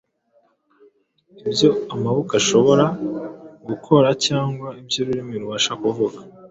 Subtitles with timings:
[1.43, 2.85] Ibyo amaboko ashobora
[3.67, 6.17] gukora cyangwa ibyo ururimi rubasha kuvuga